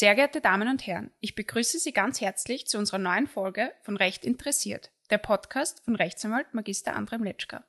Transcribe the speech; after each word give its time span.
Sehr 0.00 0.14
geehrte 0.14 0.40
Damen 0.40 0.68
und 0.68 0.86
Herren, 0.86 1.10
ich 1.18 1.34
begrüße 1.34 1.80
Sie 1.80 1.92
ganz 1.92 2.20
herzlich 2.20 2.68
zu 2.68 2.78
unserer 2.78 2.98
neuen 2.98 3.26
Folge 3.26 3.72
von 3.82 3.96
Recht 3.96 4.24
interessiert, 4.24 4.92
der 5.10 5.18
Podcast 5.18 5.84
von 5.84 5.96
Rechtsanwalt 5.96 6.54
Magister 6.54 6.96
André 6.96 7.18
Mletschka. 7.18 7.64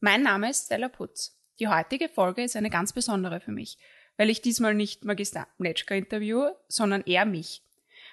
Mein 0.00 0.24
Name 0.24 0.50
ist 0.50 0.64
Stella 0.64 0.88
Putz. 0.88 1.38
Die 1.60 1.68
heutige 1.68 2.08
Folge 2.08 2.42
ist 2.42 2.56
eine 2.56 2.68
ganz 2.68 2.92
besondere 2.92 3.38
für 3.38 3.52
mich, 3.52 3.78
weil 4.16 4.28
ich 4.28 4.42
diesmal 4.42 4.74
nicht 4.74 5.04
Magister 5.04 5.46
Mletschka 5.58 5.94
interviewe, 5.94 6.58
sondern 6.66 7.02
eher 7.02 7.26
mich. 7.26 7.62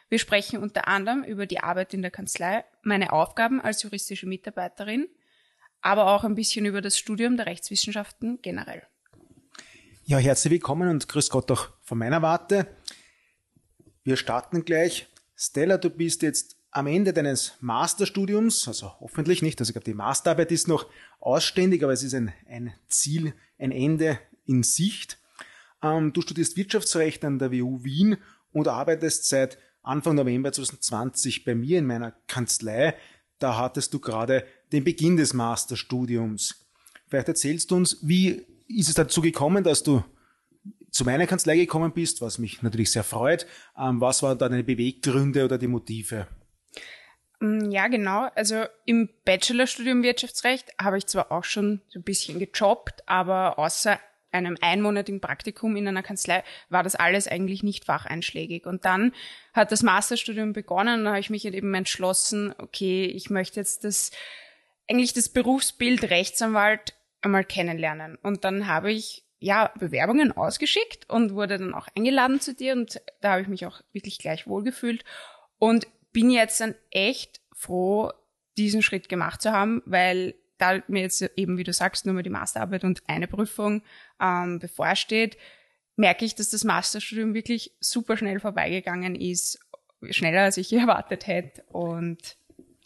Wir 0.10 0.20
sprechen 0.20 0.62
unter 0.62 0.88
anderem 0.88 1.24
über 1.24 1.48
die 1.48 1.62
Arbeit 1.62 1.96
in 1.96 2.04
der 2.04 2.12
Kanzlei, 2.12 2.66
meine 2.84 3.12
Aufgaben 3.14 3.62
als 3.62 3.82
juristische 3.82 4.28
Mitarbeiterin, 4.28 5.08
aber 5.82 6.14
auch 6.14 6.24
ein 6.24 6.36
bisschen 6.36 6.68
über 6.68 6.82
das 6.82 7.00
Studium 7.00 7.36
der 7.36 7.48
Rechtswissenschaften 7.48 8.44
generell. 8.44 8.84
Ja, 10.04 10.20
herzlich 10.20 10.52
willkommen 10.52 10.88
und 10.88 11.10
grüß 11.10 11.32
Gott 11.32 11.50
auch 11.50 11.70
von 11.82 11.98
meiner 11.98 12.22
Warte. 12.22 12.68
Wir 14.06 14.18
starten 14.18 14.66
gleich. 14.66 15.08
Stella, 15.36 15.80
du 15.80 15.90
bist 15.90 16.22
jetzt 16.22 16.58
am 16.70 16.86
Ende 16.86 17.12
deines 17.12 17.54
Masterstudiums, 17.60 18.68
also 18.68 18.92
hoffentlich 19.00 19.42
nicht, 19.42 19.60
also 19.60 19.72
ich 19.72 19.74
glaube, 19.74 19.86
die 19.86 19.96
Masterarbeit 19.96 20.52
ist 20.52 20.68
noch 20.68 20.86
ausständig, 21.20 21.84
aber 21.84 21.92
es 21.92 22.04
ist 22.04 22.14
ein, 22.14 22.32
ein 22.48 22.72
Ziel, 22.88 23.34
ein 23.58 23.72
Ende 23.72 24.20
in 24.46 24.62
Sicht. 24.62 25.18
Ähm, 25.82 26.14
du 26.14 26.22
studierst 26.22 26.56
Wirtschaftsrecht 26.56 27.26
an 27.26 27.40
der 27.40 27.52
WU 27.52 27.84
Wien 27.84 28.18
und 28.52 28.68
arbeitest 28.68 29.28
seit 29.28 29.58
Anfang 29.82 30.14
November 30.14 30.52
2020 30.52 31.44
bei 31.44 31.56
mir 31.56 31.80
in 31.80 31.88
meiner 31.88 32.12
Kanzlei. 32.28 32.94
Da 33.40 33.58
hattest 33.58 33.92
du 33.92 34.00
gerade 34.00 34.46
den 34.72 34.84
Beginn 34.84 35.18
des 35.18 35.34
Masterstudiums. 35.34 36.64
Vielleicht 37.08 37.30
erzählst 37.30 37.72
du 37.72 37.78
uns, 37.78 37.98
wie 38.04 38.46
ist 38.68 38.90
es 38.90 38.94
dazu 38.94 39.22
gekommen, 39.22 39.64
dass 39.64 39.82
du 39.82 40.04
zu 40.96 41.04
meiner 41.04 41.28
Kanzlei 41.28 41.58
gekommen 41.58 41.92
bist, 41.92 42.22
was 42.22 42.38
mich 42.38 42.62
natürlich 42.62 42.90
sehr 42.90 43.04
freut. 43.04 43.46
Ähm, 43.78 44.00
was 44.00 44.24
waren 44.24 44.38
deine 44.38 44.64
Beweggründe 44.64 45.44
oder 45.44 45.58
die 45.58 45.68
Motive? 45.68 46.26
Mm, 47.42 47.70
ja, 47.70 47.90
genau. 47.90 48.30
Also 48.34 48.64
im 48.86 49.10
Bachelorstudium 49.26 50.04
Wirtschaftsrecht 50.04 50.74
habe 50.82 50.98
ich 50.98 51.06
zwar 51.06 51.34
auch 51.34 51.44
schon 51.44 51.82
so 51.90 52.00
ein 52.00 52.04
bisschen 52.04 52.40
gejobbt, 52.40 53.04
aber 53.08 53.60
außer 53.60 54.00
einem 54.32 54.58
einmonatigen 54.62 55.20
Praktikum 55.20 55.76
in 55.76 55.86
einer 55.86 56.02
Kanzlei 56.02 56.46
war 56.70 56.84
das 56.84 56.96
alles 56.96 57.28
eigentlich 57.28 57.62
nicht 57.62 57.84
facheinschlägig. 57.84 58.66
Und 58.66 58.86
dann 58.86 59.12
hat 59.54 59.74
das 59.74 59.84
Masterstudium 59.84 60.54
begonnen 60.54 61.00
und 61.00 61.06
da 61.06 61.12
habe 61.12 61.20
ich 61.20 61.30
mich 61.30 61.44
eben 61.44 61.74
entschlossen, 61.74 62.56
okay, 62.58 63.04
ich 63.04 63.30
möchte 63.30 63.60
jetzt 63.60 63.84
das, 63.84 64.12
eigentlich 64.90 65.12
das 65.12 65.28
Berufsbild 65.28 66.10
Rechtsanwalt 66.10 66.94
einmal 67.22 67.44
kennenlernen. 67.44 68.18
Und 68.22 68.46
dann 68.46 68.68
habe 68.68 68.94
ich 68.94 69.25
ja 69.40 69.72
Bewerbungen 69.78 70.32
ausgeschickt 70.32 71.10
und 71.10 71.34
wurde 71.34 71.58
dann 71.58 71.74
auch 71.74 71.88
eingeladen 71.96 72.40
zu 72.40 72.54
dir 72.54 72.74
und 72.74 73.02
da 73.22 73.34
habe 73.34 73.42
ich 73.42 73.48
mich 73.48 73.66
auch 73.66 73.82
wirklich 73.92 74.18
gleich 74.18 74.48
wohlgefühlt 74.48 75.04
und 75.58 75.88
bin 76.12 76.30
jetzt 76.30 76.62
dann 76.62 76.76
echt 76.92 77.42
froh, 77.54 78.12
diesen 78.58 78.82
Schritt 78.82 79.10
gemacht 79.10 79.42
zu 79.42 79.52
haben, 79.52 79.82
weil 79.86 80.36
da 80.58 80.82
mir 80.88 81.02
jetzt 81.02 81.22
eben, 81.36 81.58
wie 81.58 81.64
du 81.64 81.74
sagst, 81.74 82.06
nur 82.06 82.16
mal 82.16 82.24
die 82.24 82.30
Masterarbeit 82.30 82.84
und 82.84 83.04
eine 83.08 83.28
Prüfung 83.28 83.84
ähm, 84.22 84.60
bevorsteht, 84.60 85.38
merke 85.96 86.26
ich, 86.26 86.36
dass 86.36 86.50
das 86.50 86.64
Masterstudium 86.64 87.34
wirklich 87.34 87.72
super 87.80 88.18
schnell 88.18 88.40
vorbeigegangen 88.40 89.16
ist, 89.16 89.60
schneller 90.10 90.44
als 90.44 90.58
ich 90.58 90.72
erwartet 90.74 91.28
hätte. 91.28 91.64
Und 91.64 92.38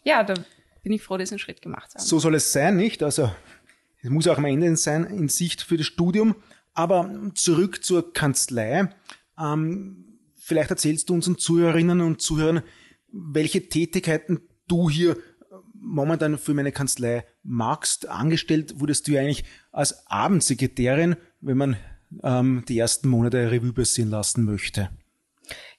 ja, 0.02 0.24
da 0.24 0.34
bin 0.82 0.92
ich 0.92 1.02
froh, 1.02 1.16
diesen 1.16 1.38
Schritt 1.38 1.62
gemacht 1.62 1.90
zu 1.90 1.98
haben. 1.98 2.04
So 2.04 2.18
soll 2.18 2.34
es 2.34 2.52
sein, 2.52 2.76
nicht? 2.76 3.02
Also 3.02 3.30
es 4.02 4.10
muss 4.10 4.26
auch 4.26 4.38
am 4.38 4.44
Ende 4.44 4.76
sein 4.76 5.04
in 5.04 5.28
Sicht 5.28 5.62
für 5.62 5.76
das 5.76 5.86
Studium. 5.86 6.36
Aber 6.72 7.10
zurück 7.34 7.84
zur 7.84 8.12
Kanzlei. 8.12 8.88
Ähm, 9.38 10.18
vielleicht 10.36 10.70
erzählst 10.70 11.08
du 11.08 11.14
unseren 11.14 11.36
Zuhörerinnen 11.38 12.00
und 12.00 12.22
Zuhörern, 12.22 12.62
welche 13.12 13.68
Tätigkeiten 13.68 14.40
du 14.68 14.88
hier 14.88 15.16
momentan 15.74 16.38
für 16.38 16.54
meine 16.54 16.72
Kanzlei 16.72 17.24
magst. 17.42 18.08
Angestellt 18.08 18.78
wurdest 18.78 19.08
du 19.08 19.12
ja 19.12 19.20
eigentlich 19.20 19.44
als 19.72 20.06
Abendsekretärin, 20.06 21.16
wenn 21.40 21.56
man 21.56 21.76
ähm, 22.22 22.64
die 22.68 22.78
ersten 22.78 23.08
Monate 23.08 23.50
Revue 23.50 23.72
passieren 23.72 24.10
lassen 24.10 24.44
möchte. 24.44 24.90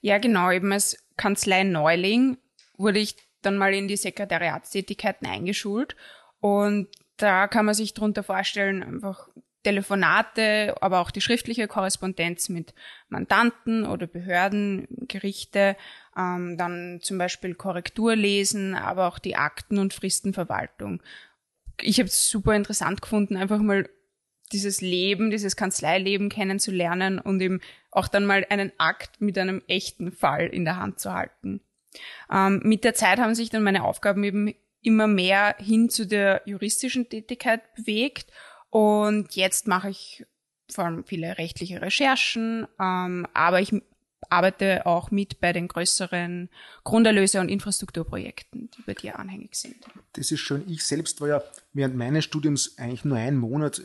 Ja, 0.00 0.18
genau. 0.18 0.50
Eben 0.50 0.72
als 0.72 0.96
Kanzlei-Neuling 1.16 2.36
wurde 2.76 2.98
ich 2.98 3.16
dann 3.42 3.56
mal 3.56 3.72
in 3.74 3.88
die 3.88 3.96
Sekretariatstätigkeiten 3.96 5.26
eingeschult. 5.26 5.96
Und 6.40 6.88
da 7.22 7.46
kann 7.46 7.64
man 7.64 7.74
sich 7.74 7.94
darunter 7.94 8.22
vorstellen, 8.22 8.82
einfach 8.82 9.28
Telefonate, 9.62 10.74
aber 10.80 11.00
auch 11.00 11.10
die 11.10 11.20
schriftliche 11.20 11.68
Korrespondenz 11.68 12.48
mit 12.48 12.74
Mandanten 13.08 13.86
oder 13.86 14.06
Behörden, 14.06 14.88
Gerichte, 15.08 15.76
ähm, 16.16 16.56
dann 16.58 16.98
zum 17.00 17.18
Beispiel 17.18 17.54
Korrektur 17.54 18.16
lesen, 18.16 18.74
aber 18.74 19.06
auch 19.06 19.18
die 19.18 19.36
Akten- 19.36 19.78
und 19.78 19.94
Fristenverwaltung. 19.94 21.00
Ich 21.80 21.98
habe 21.98 22.08
es 22.08 22.28
super 22.28 22.54
interessant 22.54 23.02
gefunden, 23.02 23.36
einfach 23.36 23.60
mal 23.60 23.88
dieses 24.52 24.80
Leben, 24.80 25.30
dieses 25.30 25.56
Kanzleileben 25.56 26.28
kennenzulernen 26.28 27.18
und 27.18 27.40
eben 27.40 27.60
auch 27.90 28.08
dann 28.08 28.26
mal 28.26 28.44
einen 28.50 28.72
Akt 28.78 29.20
mit 29.20 29.38
einem 29.38 29.62
echten 29.68 30.12
Fall 30.12 30.46
in 30.48 30.64
der 30.64 30.76
Hand 30.76 30.98
zu 30.98 31.12
halten. 31.14 31.60
Ähm, 32.30 32.60
mit 32.64 32.84
der 32.84 32.94
Zeit 32.94 33.18
haben 33.18 33.34
sich 33.34 33.50
dann 33.50 33.62
meine 33.62 33.84
Aufgaben 33.84 34.24
eben 34.24 34.54
immer 34.82 35.06
mehr 35.06 35.56
hin 35.58 35.88
zu 35.88 36.06
der 36.06 36.42
juristischen 36.46 37.08
Tätigkeit 37.08 37.74
bewegt 37.74 38.30
und 38.70 39.34
jetzt 39.34 39.66
mache 39.66 39.90
ich 39.90 40.26
vor 40.70 40.84
allem 40.84 41.04
viele 41.04 41.38
rechtliche 41.38 41.82
Recherchen, 41.82 42.66
ähm, 42.80 43.26
aber 43.34 43.60
ich 43.60 43.72
arbeite 44.30 44.86
auch 44.86 45.10
mit 45.10 45.40
bei 45.40 45.52
den 45.52 45.68
größeren 45.68 46.48
Grunderlöse- 46.84 47.40
und 47.40 47.48
Infrastrukturprojekten, 47.48 48.70
die 48.70 48.82
bei 48.82 48.94
dir 48.94 49.18
anhängig 49.18 49.54
sind. 49.56 49.76
Das 50.14 50.32
ist 50.32 50.40
schön. 50.40 50.64
Ich 50.68 50.84
selbst 50.84 51.20
war 51.20 51.28
ja 51.28 51.42
während 51.72 51.96
meines 51.96 52.24
Studiums 52.24 52.78
eigentlich 52.78 53.04
nur 53.04 53.18
einen 53.18 53.36
Monat 53.36 53.80
äh, 53.80 53.82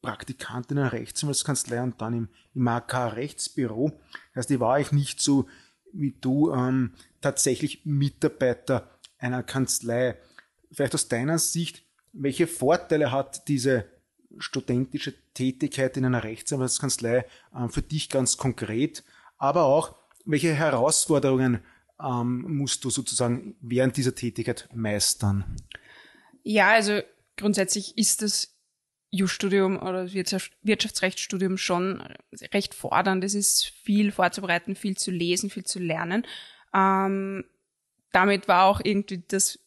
Praktikant 0.00 0.70
in 0.70 0.78
einer 0.78 0.92
Rechtsanwaltskanzlei 0.92 1.82
und 1.82 2.00
dann 2.00 2.14
im, 2.14 2.28
im 2.54 2.66
AK-Rechtsbüro. 2.66 3.92
Das 4.34 4.44
heißt, 4.44 4.50
ich 4.50 4.60
war 4.60 4.80
ich 4.80 4.90
nicht 4.92 5.20
so 5.20 5.46
wie 5.92 6.16
du 6.20 6.52
ähm, 6.52 6.94
tatsächlich 7.20 7.84
Mitarbeiter 7.84 8.90
einer 9.18 9.42
Kanzlei. 9.42 10.16
Vielleicht 10.72 10.94
aus 10.94 11.08
deiner 11.08 11.38
Sicht, 11.38 11.84
welche 12.12 12.46
Vorteile 12.46 13.10
hat 13.12 13.48
diese 13.48 13.84
studentische 14.38 15.14
Tätigkeit 15.34 15.96
in 15.96 16.04
einer 16.04 16.24
Rechtsanwaltskanzlei 16.24 17.26
ähm, 17.54 17.70
für 17.70 17.82
dich 17.82 18.08
ganz 18.08 18.36
konkret, 18.36 19.04
aber 19.38 19.64
auch, 19.64 19.96
welche 20.24 20.54
Herausforderungen 20.54 21.60
ähm, 22.00 22.44
musst 22.48 22.84
du 22.84 22.90
sozusagen 22.90 23.56
während 23.60 23.96
dieser 23.96 24.14
Tätigkeit 24.14 24.68
meistern? 24.72 25.56
Ja, 26.44 26.70
also 26.70 27.00
grundsätzlich 27.36 27.98
ist 27.98 28.22
das 28.22 28.54
Jus-Studium 29.10 29.78
oder 29.78 30.10
Wirtschaftsrechtsstudium 30.12 31.58
schon 31.58 32.02
recht 32.54 32.74
fordernd. 32.74 33.22
Es 33.24 33.34
ist 33.34 33.66
viel 33.66 34.10
vorzubereiten, 34.10 34.74
viel 34.74 34.96
zu 34.96 35.10
lesen, 35.10 35.50
viel 35.50 35.64
zu 35.64 35.78
lernen. 35.78 36.26
Ähm, 36.74 37.44
damit 38.10 38.48
war 38.48 38.64
auch 38.64 38.80
irgendwie 38.82 39.22
das, 39.28 39.58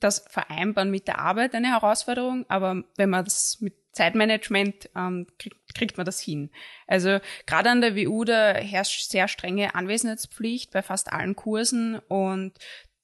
das 0.00 0.24
Vereinbaren 0.28 0.90
mit 0.90 1.08
der 1.08 1.18
Arbeit 1.18 1.54
eine 1.54 1.68
Herausforderung. 1.68 2.44
Aber 2.48 2.84
wenn 2.96 3.10
man 3.10 3.24
das 3.24 3.58
mit 3.60 3.74
Zeitmanagement 3.92 4.90
ähm, 4.94 5.26
kriegt, 5.38 5.56
kriegt 5.74 5.96
man 5.96 6.06
das 6.06 6.20
hin. 6.20 6.50
Also 6.86 7.18
gerade 7.46 7.70
an 7.70 7.80
der 7.80 7.96
WU, 7.96 8.24
da 8.24 8.54
herrscht 8.54 9.10
sehr 9.10 9.28
strenge 9.28 9.74
Anwesenheitspflicht 9.74 10.70
bei 10.70 10.82
fast 10.82 11.12
allen 11.12 11.34
Kursen 11.34 11.98
und 12.08 12.52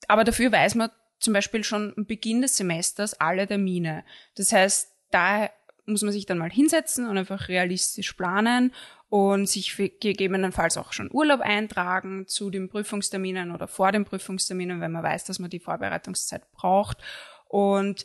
aber 0.07 0.25
dafür 0.25 0.53
weiß 0.53 0.77
man 0.77 0.91
zum 1.19 1.33
Beispiel 1.33 1.65
schon 1.65 1.95
am 1.97 2.07
Beginn 2.07 2.43
des 2.43 2.57
Semesters 2.57 3.15
alle 3.15 3.47
Termine. 3.47 4.05
Das 4.37 4.53
heißt, 4.53 4.93
da 5.11 5.51
muss 5.87 6.03
man 6.03 6.13
sich 6.13 6.27
dann 6.27 6.39
mal 6.39 6.51
hinsetzen 6.51 7.09
und 7.09 7.19
einfach 7.19 7.49
realistisch 7.49 8.13
planen 8.13 8.73
und 9.15 9.49
sich 9.49 9.77
gegebenenfalls 10.01 10.77
auch 10.77 10.93
schon 10.93 11.09
Urlaub 11.13 11.39
eintragen 11.39 12.27
zu 12.27 12.51
den 12.51 12.69
Prüfungsterminen 12.69 13.53
oder 13.53 13.69
vor 13.69 13.93
den 13.93 14.05
Prüfungsterminen, 14.05 14.81
wenn 14.81 14.91
man 14.91 15.05
weiß, 15.05 15.23
dass 15.23 15.39
man 15.39 15.51
die 15.51 15.61
Vorbereitungszeit 15.61 16.51
braucht. 16.51 16.99
Und 17.47 18.05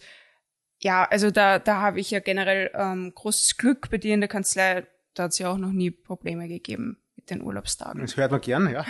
ja, 0.77 1.05
also 1.05 1.31
da, 1.31 1.57
da 1.57 1.81
habe 1.81 1.99
ich 1.99 2.11
ja 2.11 2.19
generell 2.19 2.69
ähm, 2.75 3.11
großes 3.15 3.57
Glück 3.57 3.89
bei 3.89 3.97
dir 3.97 4.13
in 4.13 4.21
der 4.21 4.27
Kanzlei. 4.27 4.85
Da 5.15 5.23
hat 5.23 5.31
es 5.31 5.39
ja 5.39 5.51
auch 5.51 5.57
noch 5.57 5.71
nie 5.71 5.89
Probleme 5.89 6.47
gegeben 6.47 6.99
mit 7.15 7.31
den 7.31 7.41
Urlaubstagen. 7.41 8.01
Das 8.01 8.15
hört 8.15 8.29
man 8.29 8.41
gern, 8.41 8.71
ja. 8.71 8.85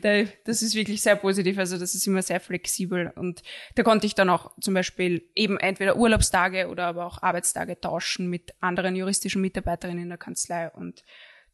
das 0.44 0.62
ist 0.62 0.76
wirklich 0.76 1.02
sehr 1.02 1.16
positiv. 1.16 1.58
Also 1.58 1.76
das 1.76 1.96
ist 1.96 2.06
immer 2.06 2.22
sehr 2.22 2.38
flexibel. 2.38 3.12
Und 3.16 3.42
da 3.74 3.82
konnte 3.82 4.06
ich 4.06 4.14
dann 4.14 4.30
auch 4.30 4.52
zum 4.60 4.74
Beispiel 4.74 5.28
eben 5.34 5.58
entweder 5.58 5.96
Urlaubstage 5.96 6.68
oder 6.68 6.86
aber 6.86 7.04
auch 7.04 7.20
Arbeitstage 7.20 7.80
tauschen 7.80 8.30
mit 8.30 8.54
anderen 8.60 8.94
juristischen 8.94 9.42
Mitarbeiterinnen 9.42 10.04
in 10.04 10.08
der 10.08 10.18
Kanzlei. 10.18 10.70
Und 10.70 11.02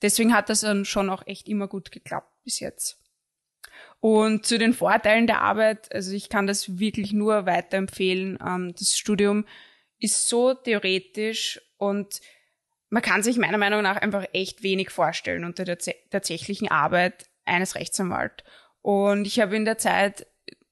deswegen 0.03 0.35
hat 0.35 0.49
das 0.49 0.61
dann 0.61 0.85
schon 0.85 1.11
auch 1.11 1.27
echt 1.27 1.49
immer 1.49 1.69
gut 1.69 1.93
geklappt 1.93 2.33
bis 2.45 2.61
jetzt. 2.61 2.99
Und 4.01 4.47
zu 4.47 4.59
den 4.59 4.75
Vorteilen 4.75 5.27
der 5.27 5.43
Arbeit, 5.43 5.93
also 5.93 6.13
ich 6.13 6.29
kann 6.29 6.47
das 6.47 6.79
wirklich 6.79 7.13
nur 7.13 7.47
weiterempfehlen. 7.47 8.39
Ähm, 8.45 8.75
das 8.79 8.97
Studium 8.97 9.45
ist 9.99 10.29
so 10.29 10.55
theoretisch 10.55 11.61
und 11.77 12.21
man 12.91 13.03
kann 13.03 13.23
sich 13.23 13.37
meiner 13.37 13.59
Meinung 13.59 13.83
nach 13.83 13.97
einfach 13.97 14.25
echt 14.33 14.63
wenig 14.63 14.91
vorstellen 14.91 15.45
unter 15.45 15.65
der 15.65 15.79
tatsächlichen 16.11 16.69
Arbeit. 16.69 17.27
eines 17.45 17.75
Rechtsanwalt. 17.77 18.45
Und 18.83 19.27
ich 19.27 19.41
habe 19.41 19.57
in 19.57 19.65
der 19.65 19.79
Zeit 19.79 20.27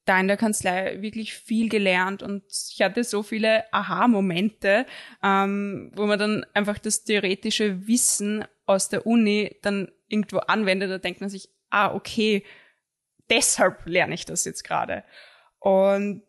da 0.05 0.21
in 0.21 0.29
der 0.29 0.37
Kanzlei 0.37 1.03
wirklich 1.03 1.35
viel 1.35 1.69
gelernt 1.69 2.23
und 2.23 2.45
ich 2.71 2.81
hatte 2.83 3.03
so 3.03 3.23
viele 3.23 3.65
Aha-Momente, 3.73 4.87
ähm, 5.23 5.91
wo 5.97 6.07
man 6.07 6.19
dann 6.19 6.47
einfach 6.55 6.79
das 6.79 7.05
theoretische 7.05 7.87
Wissen 7.89 8.45
aus 8.67 8.89
der 8.89 9.07
Uni 9.07 9.57
dann 9.63 9.91
irgendwo 10.09 10.39
anwendet, 10.39 10.91
da 10.91 10.99
denkt 10.99 11.21
man 11.21 11.31
sich, 11.31 11.49
ah, 11.71 11.95
okay, 11.95 12.45
deshalb 13.31 13.87
lerne 13.87 14.15
ich 14.15 14.25
das 14.25 14.45
jetzt 14.45 14.65
gerade. 14.65 15.05
Und 15.59 16.23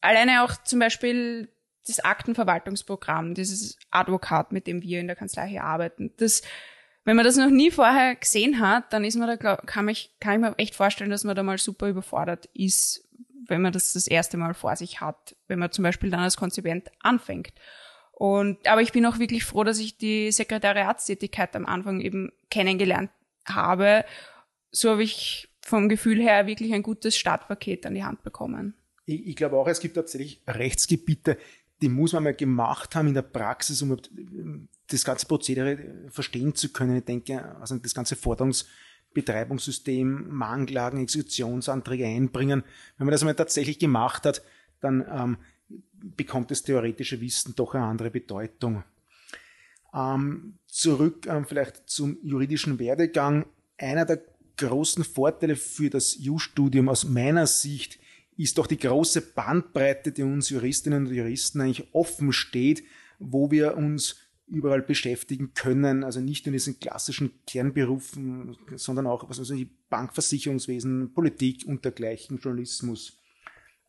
alleine 0.00 0.44
auch 0.44 0.52
zum 0.64 0.78
Beispiel 0.78 1.48
das 1.86 2.00
Aktenverwaltungsprogramm, 2.00 3.34
dieses 3.34 3.78
Advokat, 3.90 4.52
mit 4.52 4.66
dem 4.66 4.82
wir 4.82 5.00
in 5.00 5.06
der 5.06 5.16
Kanzlei 5.16 5.48
hier 5.48 5.64
arbeiten, 5.64 6.12
das 6.16 6.42
wenn 7.04 7.16
man 7.16 7.24
das 7.24 7.36
noch 7.36 7.50
nie 7.50 7.70
vorher 7.70 8.16
gesehen 8.16 8.60
hat, 8.60 8.92
dann 8.92 9.04
ist 9.04 9.16
man 9.16 9.28
da, 9.28 9.36
glaub, 9.36 9.66
kann, 9.66 9.84
mich, 9.84 10.14
kann 10.20 10.34
ich 10.34 10.40
mir 10.40 10.58
echt 10.58 10.74
vorstellen, 10.74 11.10
dass 11.10 11.24
man 11.24 11.36
da 11.36 11.42
mal 11.42 11.58
super 11.58 11.88
überfordert 11.88 12.46
ist, 12.54 13.06
wenn 13.46 13.60
man 13.60 13.72
das 13.72 13.92
das 13.92 14.06
erste 14.06 14.38
Mal 14.38 14.54
vor 14.54 14.74
sich 14.76 15.00
hat, 15.00 15.36
wenn 15.46 15.58
man 15.58 15.70
zum 15.70 15.82
Beispiel 15.82 16.10
dann 16.10 16.20
als 16.20 16.38
Konzipient 16.38 16.90
anfängt. 17.00 17.52
Und, 18.16 18.68
aber 18.68 18.80
ich 18.80 18.92
bin 18.92 19.04
auch 19.06 19.18
wirklich 19.18 19.44
froh, 19.44 19.64
dass 19.64 19.78
ich 19.78 19.98
die 19.98 20.30
Sekretariatstätigkeit 20.30 21.56
am 21.56 21.66
Anfang 21.66 22.00
eben 22.00 22.30
kennengelernt 22.50 23.10
habe. 23.44 24.04
So 24.70 24.90
habe 24.90 25.02
ich 25.02 25.48
vom 25.60 25.88
Gefühl 25.88 26.20
her 26.20 26.46
wirklich 26.46 26.72
ein 26.74 26.82
gutes 26.82 27.16
Startpaket 27.16 27.86
an 27.86 27.94
die 27.94 28.04
Hand 28.04 28.22
bekommen. 28.22 28.74
Ich, 29.06 29.26
ich 29.26 29.36
glaube 29.36 29.56
auch, 29.56 29.66
es 29.66 29.80
gibt 29.80 29.96
tatsächlich 29.96 30.42
Rechtsgebiete, 30.46 31.38
die 31.82 31.88
muss 31.88 32.12
man 32.12 32.22
mal 32.22 32.34
gemacht 32.34 32.94
haben 32.94 33.08
in 33.08 33.14
der 33.14 33.22
Praxis, 33.22 33.82
um 33.82 33.96
das 34.88 35.04
ganze 35.04 35.26
Prozedere 35.26 36.06
verstehen 36.08 36.54
zu 36.54 36.68
können. 36.70 36.98
Ich 36.98 37.04
denke, 37.04 37.56
also 37.60 37.76
das 37.78 37.94
ganze 37.94 38.14
Forderungsbetreibungssystem, 38.16 40.28
Manglagen, 40.28 41.02
Exekutionsanträge 41.02 42.06
einbringen. 42.06 42.62
Wenn 42.96 43.06
man 43.06 43.12
das 43.12 43.24
mal 43.24 43.34
tatsächlich 43.34 43.80
gemacht 43.80 44.24
hat, 44.24 44.40
dann 44.80 45.04
ähm, 45.10 45.38
bekommt 45.68 46.50
das 46.50 46.62
theoretische 46.62 47.20
Wissen 47.20 47.54
doch 47.56 47.74
eine 47.74 47.84
andere 47.84 48.10
Bedeutung. 48.10 48.84
Ähm, 49.94 50.58
zurück 50.66 51.26
ähm, 51.26 51.46
vielleicht 51.46 51.88
zum 51.88 52.18
juridischen 52.22 52.78
Werdegang. 52.78 53.46
Einer 53.78 54.04
der 54.04 54.22
großen 54.56 55.04
Vorteile 55.04 55.56
für 55.56 55.90
das 55.90 56.16
Ju-Studium 56.18 56.88
aus 56.88 57.04
meiner 57.04 57.46
Sicht 57.46 57.98
ist 58.36 58.58
doch 58.58 58.66
die 58.66 58.78
große 58.78 59.20
Bandbreite, 59.20 60.12
die 60.12 60.22
uns 60.22 60.50
Juristinnen 60.50 61.06
und 61.06 61.12
Juristen 61.12 61.60
eigentlich 61.60 61.94
offen 61.94 62.32
steht, 62.32 62.82
wo 63.18 63.50
wir 63.50 63.76
uns 63.76 64.16
überall 64.46 64.82
beschäftigen 64.82 65.54
können, 65.54 66.04
also 66.04 66.20
nicht 66.20 66.44
nur 66.44 66.48
in 66.48 66.58
diesen 66.58 66.78
klassischen 66.78 67.30
Kernberufen, 67.46 68.56
sondern 68.76 69.06
auch 69.06 69.28
was 69.28 69.38
also 69.38 69.54
Bankversicherungswesen, 69.88 71.12
Politik 71.14 71.64
und 71.66 71.84
dergleichen, 71.84 72.38
Journalismus. 72.38 73.18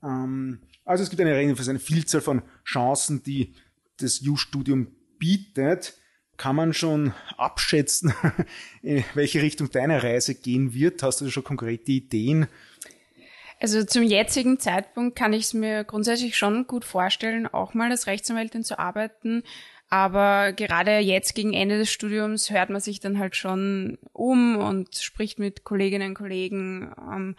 Ähm, 0.06 0.60
also 0.86 1.04
es 1.04 1.10
gibt 1.10 1.22
eine, 1.22 1.34
eine 1.36 1.80
Vielzahl 1.80 2.22
von 2.22 2.44
Chancen, 2.64 3.24
die 3.24 3.54
das 3.98 4.22
U-Studium 4.22 4.88
bietet. 5.18 5.96
Kann 6.38 6.56
man 6.56 6.74
schon 6.74 7.14
abschätzen, 7.38 8.14
in 8.82 9.04
welche 9.14 9.42
Richtung 9.42 9.72
deine 9.72 10.04
Reise 10.04 10.36
gehen 10.36 10.74
wird? 10.74 11.02
Hast 11.02 11.22
du 11.22 11.30
schon 11.30 11.44
konkrete 11.44 11.92
Ideen? 11.92 12.48
Also 13.62 13.84
zum 13.86 14.04
jetzigen 14.04 14.60
Zeitpunkt 14.60 15.18
kann 15.18 15.32
ich 15.32 15.46
es 15.46 15.54
mir 15.54 15.86
grundsätzlich 15.86 16.38
schon 16.38 16.68
gut 16.68 16.84
vorstellen, 16.84 17.48
auch 17.48 17.74
mal 17.74 17.90
als 17.90 18.06
Rechtsanwältin 18.06 18.64
zu 18.64 18.78
arbeiten. 18.78 19.44
Aber 19.88 20.52
gerade 20.52 20.98
jetzt 20.98 21.36
gegen 21.36 21.54
Ende 21.54 21.78
des 21.78 21.92
Studiums 21.92 22.50
hört 22.50 22.70
man 22.70 22.82
sich 22.82 23.00
dann 23.00 23.18
halt 23.18 23.36
schon 23.36 23.98
um 24.12 24.58
und 24.58 24.96
spricht 24.96 25.40
mit 25.40 25.64
Kolleginnen 25.64 26.10
und 26.10 26.16
Kollegen. 26.16 26.94
Ähm, 27.00 27.36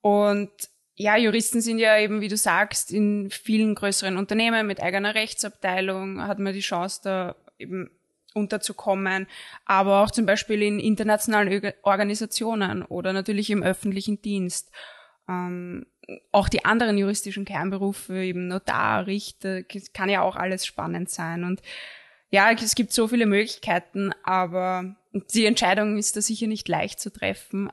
und 0.00 0.50
ja, 0.94 1.16
Juristen 1.16 1.60
sind 1.60 1.78
ja 1.78 1.98
eben, 1.98 2.20
wie 2.20 2.28
du 2.28 2.36
sagst, 2.36 2.92
in 2.92 3.30
vielen 3.30 3.74
größeren 3.74 4.16
Unternehmen 4.16 4.66
mit 4.66 4.82
eigener 4.82 5.14
Rechtsabteilung 5.14 6.22
hat 6.22 6.38
man 6.38 6.52
die 6.52 6.60
Chance, 6.60 7.00
da 7.02 7.36
eben 7.58 7.90
unterzukommen, 8.34 9.26
aber 9.64 10.02
auch 10.02 10.10
zum 10.10 10.26
Beispiel 10.26 10.62
in 10.62 10.80
internationalen 10.80 11.72
Organisationen 11.82 12.82
oder 12.82 13.12
natürlich 13.12 13.50
im 13.50 13.62
öffentlichen 13.62 14.20
Dienst. 14.22 14.70
Ähm, 15.28 15.86
auch 16.30 16.48
die 16.48 16.64
anderen 16.64 16.98
juristischen 16.98 17.44
Kernberufe, 17.44 18.16
eben 18.24 18.48
Notar, 18.48 19.06
Richter, 19.06 19.62
kann 19.94 20.08
ja 20.08 20.22
auch 20.22 20.36
alles 20.36 20.66
spannend 20.66 21.10
sein. 21.10 21.44
Und 21.44 21.62
ja, 22.30 22.50
es 22.50 22.74
gibt 22.74 22.92
so 22.92 23.08
viele 23.08 23.26
Möglichkeiten, 23.26 24.12
aber 24.24 24.96
die 25.12 25.46
Entscheidung 25.46 25.98
ist 25.98 26.16
da 26.16 26.20
sicher 26.20 26.46
nicht 26.46 26.68
leicht 26.68 27.00
zu 27.00 27.12
treffen. 27.12 27.70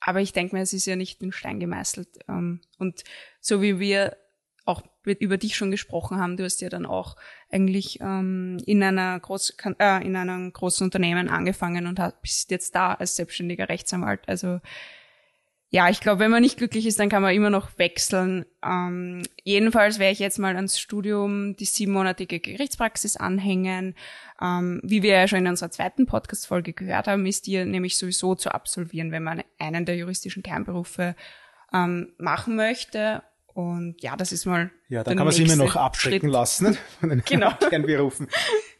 Aber 0.00 0.20
ich 0.20 0.32
denke 0.32 0.56
mir, 0.56 0.62
es 0.62 0.72
ist 0.72 0.86
ja 0.86 0.96
nicht 0.96 1.22
in 1.22 1.32
Stein 1.32 1.60
gemeißelt. 1.60 2.20
Ähm, 2.28 2.60
und 2.78 3.04
so 3.40 3.62
wie 3.62 3.78
wir 3.78 4.16
auch 4.64 4.82
über 5.04 5.38
dich 5.38 5.56
schon 5.56 5.70
gesprochen 5.70 6.18
haben, 6.18 6.36
du 6.36 6.44
hast 6.44 6.60
ja 6.60 6.68
dann 6.68 6.86
auch 6.86 7.16
eigentlich 7.50 8.00
ähm, 8.00 8.58
in 8.66 8.82
einer 8.82 9.18
groß, 9.18 9.56
äh, 9.78 10.06
in 10.06 10.16
einem 10.16 10.52
großen 10.52 10.84
Unternehmen 10.84 11.28
angefangen 11.28 11.86
und 11.86 12.00
bist 12.22 12.50
jetzt 12.50 12.74
da 12.74 12.94
als 12.94 13.16
selbstständiger 13.16 13.68
Rechtsanwalt. 13.68 14.28
Also 14.28 14.60
ja, 15.72 15.88
ich 15.88 16.00
glaube, 16.00 16.18
wenn 16.18 16.32
man 16.32 16.42
nicht 16.42 16.56
glücklich 16.56 16.84
ist, 16.84 16.98
dann 16.98 17.08
kann 17.08 17.22
man 17.22 17.32
immer 17.32 17.48
noch 17.48 17.78
wechseln. 17.78 18.44
Ähm, 18.64 19.22
jedenfalls 19.44 20.00
werde 20.00 20.12
ich 20.12 20.18
jetzt 20.18 20.40
mal 20.40 20.56
ans 20.56 20.80
Studium 20.80 21.54
die 21.54 21.64
siebenmonatige 21.64 22.40
Gerichtspraxis 22.40 23.16
anhängen. 23.16 23.94
Ähm, 24.42 24.80
wie 24.82 25.04
wir 25.04 25.12
ja 25.12 25.28
schon 25.28 25.38
in 25.38 25.46
unserer 25.46 25.70
zweiten 25.70 26.06
Podcast-Folge 26.06 26.72
gehört 26.72 27.06
haben, 27.06 27.24
ist 27.24 27.46
die 27.46 27.64
nämlich 27.64 27.96
sowieso 27.96 28.34
zu 28.34 28.52
absolvieren, 28.52 29.12
wenn 29.12 29.22
man 29.22 29.44
einen 29.60 29.84
der 29.86 29.96
juristischen 29.96 30.42
Kernberufe 30.42 31.14
ähm, 31.72 32.14
machen 32.18 32.56
möchte. 32.56 33.22
Und 33.46 34.02
ja, 34.02 34.16
das 34.16 34.32
ist 34.32 34.46
mal. 34.46 34.72
Ja, 34.88 35.04
da 35.04 35.14
kann 35.14 35.24
man 35.24 35.32
sich 35.32 35.44
immer 35.44 35.64
noch 35.64 35.76
abschrecken 35.76 36.26
Schritt. 36.26 36.32
lassen 36.32 36.70
nicht? 36.70 36.80
von 36.98 37.10
den 37.10 37.22
genau. 37.24 37.52
Kernberufen. 37.70 38.26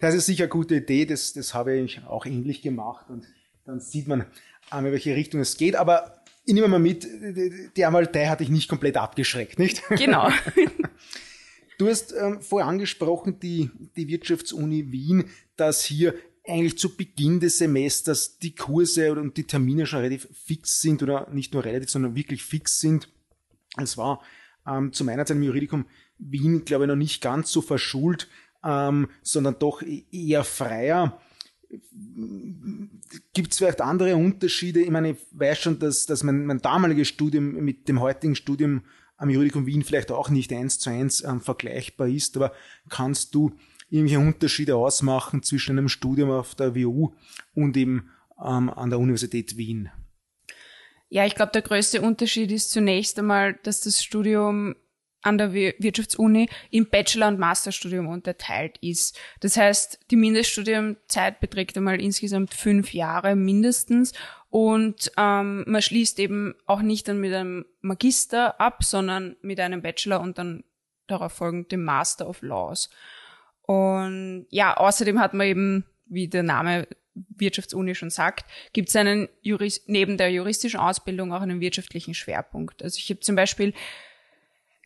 Das 0.01 0.17
ist 0.17 0.27
sicher 0.27 0.45
eine 0.45 0.51
gute 0.51 0.77
Idee, 0.77 1.07
das, 1.07 1.35
das 1.35 1.55
habe 1.55 1.77
ich 1.77 2.03
auch 2.05 2.27
ähnlich 2.27 2.63
gemacht 2.63 3.07
und 3.11 3.27
dann 3.65 3.79
sieht 3.79 4.09
man, 4.09 4.27
in 4.77 4.85
welche 4.85 5.15
Richtung 5.15 5.41
es 5.41 5.57
geht. 5.57 5.77
Aber 5.77 6.20
ich 6.45 6.55
nehme 6.55 6.69
mal 6.69 6.79
mit, 6.79 7.07
die 7.77 7.85
Amaltei 7.85 8.27
hat 8.27 8.41
dich 8.41 8.49
nicht 8.49 8.69
komplett 8.69 8.97
abgeschreckt, 8.97 9.59
nicht? 9.59 9.83
Genau. 9.91 10.31
Du 11.79 11.89
hast 11.89 12.13
ähm, 12.13 12.43
vorher 12.43 12.69
angesprochen, 12.69 13.41
die, 13.41 13.71
die 13.97 14.07
Wirtschaftsuni 14.07 14.93
Wien, 14.93 15.31
dass 15.57 15.83
hier 15.83 16.15
eigentlich 16.47 16.77
zu 16.77 16.95
Beginn 16.95 17.41
des 17.41 17.57
Semesters 17.57 18.37
die 18.37 18.55
Kurse 18.55 19.13
und 19.13 19.39
die 19.39 19.47
Termine 19.47 19.87
schon 19.87 20.01
relativ 20.01 20.29
fix 20.31 20.83
sind 20.83 21.03
oder 21.03 21.31
nicht 21.31 21.55
nur 21.55 21.65
relativ, 21.65 21.89
sondern 21.89 22.15
wirklich 22.15 22.43
fix 22.43 22.81
sind. 22.81 23.09
Es 23.79 23.97
war 23.97 24.23
ähm, 24.67 24.93
zu 24.93 25.05
meiner 25.05 25.25
Zeit 25.25 25.39
im 25.39 25.43
Juridikum 25.43 25.87
Wien, 26.19 26.67
glaube 26.67 26.85
ich, 26.85 26.89
noch 26.89 26.97
nicht 26.97 27.23
ganz 27.23 27.51
so 27.51 27.63
verschult, 27.63 28.29
ähm, 28.63 29.09
sondern 29.23 29.59
doch 29.59 29.81
e-, 29.81 30.05
eher 30.13 30.45
freier. 30.45 31.19
Gibt 33.33 33.53
es 33.53 33.59
vielleicht 33.59 33.81
andere 33.81 34.17
Unterschiede? 34.17 34.81
Ich 34.81 34.91
meine, 34.91 35.11
ich 35.11 35.19
weiß 35.33 35.59
schon, 35.59 35.79
dass, 35.79 36.07
dass 36.07 36.23
mein, 36.23 36.45
mein 36.45 36.61
damaliges 36.61 37.09
Studium 37.09 37.53
mit 37.53 37.89
dem 37.89 38.01
heutigen 38.01 38.35
Studium 38.35 38.83
am 39.17 39.31
Juridikum 39.31 39.67
Wien 39.67 39.85
vielleicht 39.85 40.11
auch 40.11 40.31
nicht 40.31 40.53
eins 40.53 40.79
zu 40.79 40.91
eins 40.91 41.23
ähm, 41.23 41.41
vergleichbar 41.41 42.09
ist, 42.09 42.37
aber 42.37 42.53
kannst 42.89 43.35
du 43.35 43.53
irgendwelche 43.91 44.19
Unterschiede 44.19 44.77
ausmachen 44.77 45.43
zwischen 45.43 45.79
einem 45.79 45.89
Studium 45.89 46.31
auf 46.31 46.55
der 46.55 46.75
WU 46.75 47.13
und 47.55 47.77
eben 47.77 48.11
ähm, 48.43 48.71
an 48.71 48.91
der 48.91 48.99
Universität 48.99 49.57
Wien? 49.57 49.91
Ja, 51.09 51.27
ich 51.27 51.35
glaube, 51.35 51.53
der 51.53 51.63
größte 51.63 52.01
Unterschied 52.01 52.51
ist 52.51 52.71
zunächst 52.71 53.19
einmal, 53.19 53.55
dass 53.63 53.81
das 53.81 54.03
Studium 54.03 54.75
an 55.23 55.39
der 55.39 55.53
Wirtschaftsuni 55.53 56.49
im 56.71 56.87
Bachelor- 56.89 57.29
und 57.29 57.39
Masterstudium 57.39 58.09
unterteilt 58.09 58.79
ist. 58.81 59.19
Das 59.41 59.57
heißt, 59.57 59.99
die 60.11 60.17
Mindeststudiumzeit 60.17 61.41
beträgt 61.41 61.77
einmal 61.77 62.01
insgesamt 62.01 62.55
fünf 62.55 62.95
Jahre 62.95 63.37
mindestens 63.37 64.13
und 64.49 65.13
ähm, 65.17 65.65
man 65.67 65.83
schließt 65.83 66.19
eben 66.19 66.55
auch 66.67 66.83
nicht 66.83 67.07
dann 67.07 67.21
mit 67.21 67.33
einem 67.33 67.67
Magister 67.83 68.61
ab, 68.61 68.83
sondern 68.83 69.37
mit 69.43 69.61
einem 69.61 69.83
Bachelor 69.83 70.21
und 70.21 70.39
dann 70.39 70.65
darauf 71.07 71.33
folgend 71.33 71.71
dem 71.71 71.85
Master 71.85 72.29
of 72.29 72.43
Laws. 72.43 72.91
Und 73.63 74.47
ja, 74.51 74.77
außerdem 74.77 75.21
hat 75.21 75.35
man 75.35 75.47
eben, 75.47 75.85
wie 76.07 76.27
der 76.27 76.43
Name 76.43 76.89
Wirtschaftsuni 77.15 77.95
schon 77.95 78.11
sagt, 78.11 78.51
gibt 78.73 78.89
es 78.89 78.97
einen 78.97 79.29
Juris 79.43 79.83
neben 79.87 80.17
der 80.17 80.31
juristischen 80.31 80.81
Ausbildung 80.81 81.33
auch 81.33 81.43
einen 81.43 81.61
wirtschaftlichen 81.61 82.15
Schwerpunkt. 82.15 82.83
Also 82.83 82.99
ich 82.99 83.11
habe 83.11 83.21
zum 83.21 83.37
Beispiel 83.37 83.73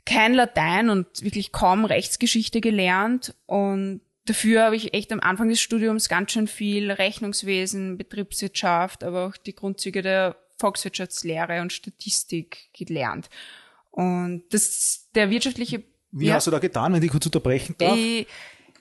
kein 0.06 0.34
Latein 0.34 0.90
und 0.90 1.22
wirklich 1.22 1.52
kaum 1.52 1.84
Rechtsgeschichte 1.84 2.60
gelernt 2.60 3.34
und 3.46 4.00
dafür 4.26 4.64
habe 4.64 4.76
ich 4.76 4.94
echt 4.94 5.12
am 5.12 5.20
Anfang 5.20 5.48
des 5.48 5.60
Studiums 5.60 6.08
ganz 6.08 6.32
schön 6.32 6.46
viel 6.46 6.90
Rechnungswesen, 6.90 7.96
Betriebswirtschaft, 7.96 9.04
aber 9.04 9.26
auch 9.26 9.36
die 9.36 9.54
Grundzüge 9.54 10.02
der 10.02 10.36
Volkswirtschaftslehre 10.58 11.60
und 11.60 11.72
Statistik 11.72 12.70
gelernt. 12.72 13.28
Und 13.90 14.44
das 14.50 15.08
der 15.14 15.30
wirtschaftliche 15.30 15.84
Wie 16.10 16.26
ja, 16.26 16.34
hast 16.34 16.46
du 16.46 16.50
da 16.50 16.58
getan, 16.58 16.92
wenn 16.92 17.02
ich 17.02 17.10
kurz 17.10 17.26
unterbrechen 17.26 17.76
darf? 17.78 17.98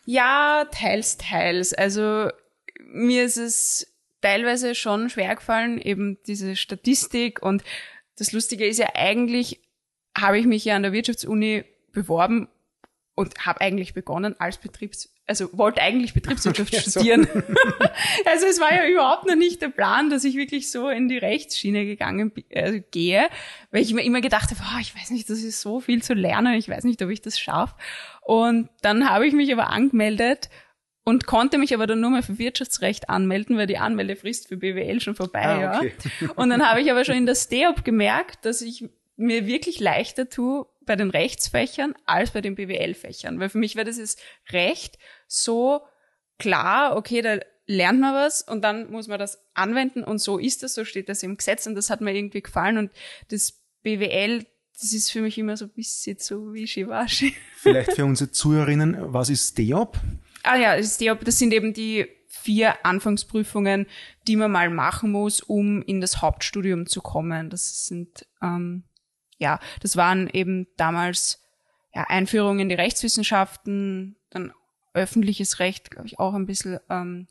ja, 0.06 0.65
teils, 0.72 1.18
teils. 1.18 1.74
Also 1.74 2.30
mir 2.80 3.24
ist 3.24 3.38
es 3.38 3.94
teilweise 4.22 4.75
schon 4.75 5.10
schwer 5.10 5.36
gefallen, 5.36 5.80
eben 5.80 6.18
diese 6.25 6.56
Statistik. 6.56 7.42
Und 7.42 7.63
das 8.18 8.32
Lustige 8.32 8.65
ist 8.65 8.80
ja 8.80 8.89
eigentlich, 8.96 9.62
habe 10.17 10.39
ich 10.39 10.46
mich 10.46 10.65
ja 10.65 10.75
an 10.75 10.84
der 10.84 10.93
Wirtschaftsuni 10.93 11.65
beworben 11.91 12.48
und 13.15 13.46
habe 13.46 13.62
eigentlich 13.62 13.93
begonnen 13.93 14.36
als 14.39 14.58
Betriebs 14.58 15.13
also 15.25 15.50
wollte 15.58 15.82
eigentlich 15.82 16.13
Betriebswirtschaft 16.13 16.74
okay, 16.74 16.89
studieren. 16.89 17.27
So. 17.34 17.39
also 18.25 18.46
es 18.46 18.60
war 18.60 18.74
ja 18.74 18.88
überhaupt 18.88 19.25
noch 19.25 19.36
nicht 19.36 19.62
der 19.62 19.70
Plan, 19.70 20.10
dass 20.10 20.24
ich 20.24 20.36
wirklich 20.36 20.70
so 20.70 20.89
in 20.89 21.08
die 21.08 21.17
Rechtsschiene 21.17 21.86
gegangen 21.86 22.32
äh, 22.50 22.82
gehe, 22.91 23.27
weil 23.72 23.82
ich 23.82 23.93
mir 23.93 24.03
immer 24.03 24.22
gedacht 24.22 24.51
habe, 24.51 24.60
oh, 24.62 24.79
ich 24.82 24.96
weiß 24.96 25.12
nicht, 25.12 25.29
das 25.29 25.39
ist 25.39 25.62
so 25.62 25.79
viel 25.79 26.03
zu 26.03 26.13
lernen, 26.13 26.55
ich 26.55 26.67
weiß 26.67 26.84
nicht, 26.84 27.01
ob 27.01 27.10
ich 27.10 27.22
das 27.22 27.39
schaffe. 27.39 27.75
Und 28.22 28.70
dann 28.82 29.10
habe 29.10 29.27
ich 29.27 29.34
mich 29.34 29.51
aber 29.53 29.70
angemeldet 29.70 30.50
und 31.05 31.25
konnte 31.25 31.58
mich 31.58 31.74
aber 31.74 31.88
dann 31.88 32.00
nur 32.00 32.10
mal 32.10 32.24
für 32.24 32.38
Wirtschaftsrecht 32.38 33.10
anmelden, 33.10 33.58
weil 33.58 33.67
die 33.67 33.77
Anmeldefrist 33.77 34.48
für 34.48 34.58
BWL 34.58 35.00
schon 35.00 35.15
vorbei 35.15 35.43
ah, 35.43 35.77
okay. 35.77 35.93
war. 36.22 36.38
Und 36.38 36.50
dann 36.50 36.67
habe 36.67 36.82
ich 36.82 36.91
aber 36.91 37.05
schon 37.05 37.15
in 37.15 37.25
der 37.25 37.36
STEOP 37.36 37.84
gemerkt, 37.84 38.46
dass 38.46 38.62
ich 38.62 38.89
mir 39.15 39.46
wirklich 39.46 39.79
leichter 39.79 40.29
tue 40.29 40.65
bei 40.86 40.96
den 40.96 41.10
Rechtsfächern 41.10 41.93
als 42.05 42.32
bei 42.32 42.41
den 42.41 42.55
BWL-Fächern. 42.55 43.39
Weil 43.39 43.50
für 43.50 43.58
mich 43.58 43.75
wäre 43.75 43.86
das 43.86 43.98
jetzt 43.98 44.20
Recht 44.51 44.98
so 45.27 45.82
klar, 46.38 46.98
okay, 46.98 47.22
da 47.22 47.38
lernt 47.65 48.00
man 48.00 48.13
was 48.13 48.41
und 48.41 48.63
dann 48.63 48.91
muss 48.91 49.08
man 49.08 49.20
das 49.20 49.39
anwenden 49.53 50.03
und 50.03 50.20
so 50.20 50.38
ist 50.38 50.63
das, 50.63 50.74
so 50.74 50.84
steht 50.84 51.08
das 51.08 51.24
im 51.24 51.38
Gesetz 51.38 51.65
und 51.65 51.75
das 51.75 51.89
hat 51.89 52.01
mir 52.01 52.13
irgendwie 52.13 52.41
gefallen 52.41 52.77
und 52.77 52.91
das 53.29 53.62
BWL, 53.84 54.46
das 54.74 54.91
ist 54.91 55.12
für 55.12 55.22
mich 55.22 55.38
immer 55.38 55.55
so 55.55 55.65
ein 55.65 55.72
bisschen 55.72 56.17
so 56.20 56.53
wischiwaschi. 56.53 57.34
Vielleicht 57.58 57.93
für 57.93 58.05
unsere 58.05 58.32
Zuhörerinnen, 58.32 59.13
was 59.13 59.29
ist 59.29 59.58
DEOP? 59.58 59.98
Ah 60.43 60.58
ja, 60.58 60.75
das, 60.75 60.98
DEOP, 60.98 61.24
das 61.24 61.39
sind 61.39 61.53
eben 61.53 61.74
die 61.74 62.05
vier 62.27 62.86
Anfangsprüfungen, 62.86 63.86
die 64.27 64.36
man 64.36 64.51
mal 64.51 64.70
machen 64.70 65.12
muss, 65.12 65.39
um 65.39 65.82
in 65.84 66.01
das 66.01 66.22
Hauptstudium 66.22 66.88
zu 66.88 67.01
kommen. 67.01 67.50
Das 67.50 67.86
sind 67.86 68.25
ähm, 68.41 68.84
ja, 69.38 69.60
das 69.82 69.98
waren 69.98 70.30
eben 70.30 70.68
damals 70.78 71.42
ja, 71.94 72.04
Einführung 72.04 72.60
in 72.60 72.70
die 72.70 72.75
Rechtswissenschaften, 72.75 74.16
dann 74.30 74.54
öffentliches 74.94 75.60
Recht, 75.60 75.92
glaube 75.92 76.08
ich, 76.08 76.20
auch 76.20 76.34
ein 76.34 76.46
bisschen 76.46 76.80
ähm, 76.90 77.28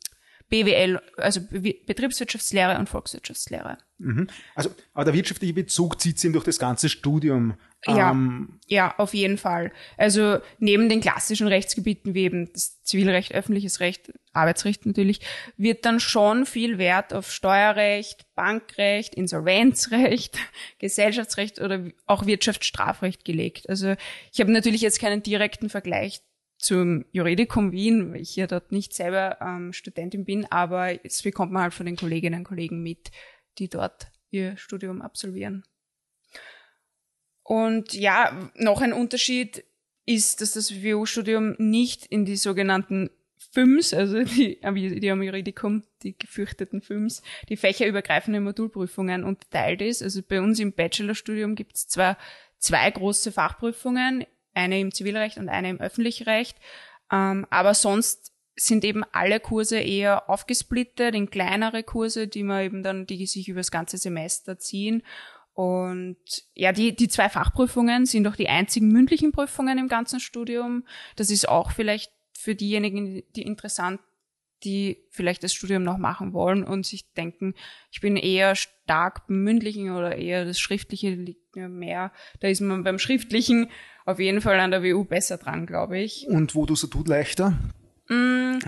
BWL, 0.53 1.01
also 1.17 1.41
Betriebswirtschaftslehre 1.49 2.77
und 2.77 2.87
Volkswirtschaftslehre. 2.87 3.79
Mhm. 3.97 4.27
Also, 4.53 4.69
aber 4.93 5.05
der 5.05 5.15
wirtschaftliche 5.15 5.53
Bezug 5.53 5.99
zieht 5.99 6.19
sich 6.19 6.31
durch 6.31 6.43
das 6.43 6.59
ganze 6.59 6.89
Studium. 6.89 7.55
Ja, 7.87 8.11
ähm, 8.11 8.59
ja, 8.67 8.93
auf 8.99 9.15
jeden 9.15 9.39
Fall. 9.39 9.71
Also 9.97 10.37
neben 10.59 10.89
den 10.89 11.01
klassischen 11.01 11.47
Rechtsgebieten 11.47 12.13
wie 12.13 12.25
eben 12.25 12.53
das 12.53 12.83
Zivilrecht, 12.83 13.33
öffentliches 13.33 13.79
Recht, 13.79 14.13
Arbeitsrecht 14.31 14.85
natürlich, 14.85 15.21
wird 15.57 15.85
dann 15.85 15.99
schon 15.99 16.45
viel 16.45 16.77
Wert 16.77 17.15
auf 17.15 17.31
Steuerrecht, 17.31 18.27
Bankrecht, 18.35 19.15
Insolvenzrecht, 19.15 20.37
Gesellschaftsrecht 20.77 21.59
oder 21.59 21.85
auch 22.05 22.27
Wirtschaftsstrafrecht 22.27 23.25
gelegt. 23.25 23.67
Also 23.69 23.95
ich 24.31 24.39
habe 24.39 24.51
natürlich 24.51 24.81
jetzt 24.81 25.01
keinen 25.01 25.23
direkten 25.23 25.71
Vergleich 25.71 26.21
zum 26.63 27.05
Juridikum 27.11 27.71
Wien, 27.71 28.13
weil 28.13 28.21
ich 28.21 28.35
ja 28.35 28.47
dort 28.47 28.71
nicht 28.71 28.93
selber 28.93 29.37
ähm, 29.41 29.73
Studentin 29.73 30.25
bin, 30.25 30.45
aber 30.49 31.05
es 31.05 31.21
bekommt 31.21 31.51
man 31.51 31.63
halt 31.63 31.73
von 31.73 31.85
den 31.85 31.97
Kolleginnen 31.97 32.39
und 32.39 32.45
Kollegen 32.45 32.81
mit, 32.81 33.11
die 33.57 33.69
dort 33.69 34.07
ihr 34.31 34.55
Studium 34.57 35.01
absolvieren. 35.01 35.63
Und 37.43 37.93
ja, 37.93 38.49
noch 38.55 38.81
ein 38.81 38.93
Unterschied 38.93 39.65
ist, 40.05 40.41
dass 40.41 40.53
das 40.53 40.83
WU-Studium 40.83 41.55
nicht 41.57 42.05
in 42.05 42.25
die 42.25 42.37
sogenannten 42.37 43.09
FIMS, 43.51 43.93
also 43.93 44.23
die, 44.23 44.59
die 44.99 45.11
am 45.11 45.21
Juridikum, 45.21 45.83
die 46.01 46.17
gefürchteten 46.17 46.81
FIMS, 46.81 47.21
die 47.49 47.57
fächerübergreifenden 47.57 48.43
Modulprüfungen 48.43 49.25
unterteilt 49.25 49.81
ist. 49.81 50.01
Also 50.01 50.21
bei 50.23 50.41
uns 50.41 50.59
im 50.59 50.71
Bachelorstudium 50.71 51.55
gibt 51.55 51.75
es 51.75 51.87
zwar 51.87 52.17
zwei 52.57 52.89
große 52.89 53.33
Fachprüfungen, 53.33 54.25
eine 54.53 54.79
im 54.79 54.93
Zivilrecht 54.93 55.37
und 55.37 55.49
eine 55.49 55.69
im 55.69 55.79
öffentlichen 55.79 56.25
Recht, 56.25 56.57
ähm, 57.11 57.45
aber 57.49 57.73
sonst 57.73 58.31
sind 58.55 58.85
eben 58.85 59.03
alle 59.11 59.39
Kurse 59.39 59.79
eher 59.79 60.29
aufgesplittet 60.29 61.15
in 61.15 61.29
kleinere 61.29 61.83
Kurse, 61.83 62.27
die 62.27 62.43
man 62.43 62.63
eben 62.63 62.83
dann, 62.83 63.07
die 63.07 63.25
sich 63.25 63.49
über 63.49 63.61
das 63.61 63.71
ganze 63.71 63.97
Semester 63.97 64.59
ziehen 64.59 65.03
und 65.53 66.17
ja, 66.55 66.71
die, 66.71 66.95
die 66.95 67.07
zwei 67.07 67.29
Fachprüfungen 67.29 68.05
sind 68.05 68.27
auch 68.27 68.35
die 68.35 68.49
einzigen 68.49 68.87
mündlichen 68.87 69.31
Prüfungen 69.31 69.77
im 69.77 69.87
ganzen 69.87 70.19
Studium. 70.19 70.85
Das 71.15 71.29
ist 71.29 71.47
auch 71.47 71.71
vielleicht 71.71 72.11
für 72.35 72.55
diejenigen, 72.55 73.23
die 73.35 73.43
interessant, 73.43 74.01
die 74.63 75.05
vielleicht 75.11 75.43
das 75.43 75.53
Studium 75.53 75.83
noch 75.83 75.97
machen 75.97 76.33
wollen 76.33 76.63
und 76.63 76.85
sich 76.85 77.11
denken, 77.13 77.53
ich 77.91 78.01
bin 78.01 78.17
eher 78.17 78.55
stark 78.55 79.29
mündlichen 79.29 79.91
oder 79.91 80.15
eher 80.15 80.45
das 80.45 80.59
Schriftliche 80.59 81.35
mir 81.55 81.69
mehr. 81.69 82.11
Da 82.39 82.47
ist 82.47 82.61
man 82.61 82.83
beim 82.83 82.99
Schriftlichen 82.99 83.69
auf 84.05 84.19
jeden 84.19 84.41
Fall 84.41 84.59
an 84.59 84.71
der 84.71 84.83
WU 84.83 85.03
besser 85.03 85.37
dran, 85.37 85.65
glaube 85.65 85.99
ich. 85.99 86.27
Und 86.27 86.55
wo 86.55 86.65
du 86.65 86.75
so 86.75 86.87
tut 86.87 87.07
leichter? 87.07 87.57
Mm, 88.09 88.59